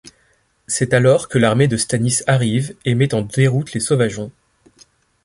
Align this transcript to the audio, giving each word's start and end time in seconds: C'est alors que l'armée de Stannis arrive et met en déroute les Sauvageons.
C'est 0.65 0.95
alors 0.95 1.27
que 1.29 1.37
l'armée 1.37 1.67
de 1.67 1.77
Stannis 1.77 2.23
arrive 2.25 2.73
et 2.85 2.95
met 2.95 3.13
en 3.13 3.21
déroute 3.21 3.73
les 3.73 3.79
Sauvageons. 3.79 4.31